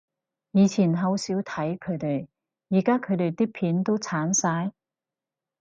[0.53, 2.27] 以前好少睇佢哋，
[2.69, 4.71] 而家佢哋啲片都剷晒？